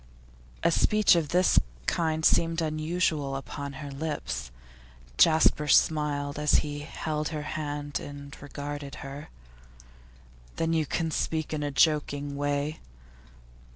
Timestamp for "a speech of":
0.63-1.27